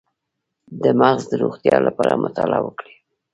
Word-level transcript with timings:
د 0.83 0.85
مغز 0.99 1.23
د 1.29 1.33
روغتیا 1.43 1.75
لپاره 1.87 2.21
مطالعه 2.25 2.61
وکړئ 2.63 2.95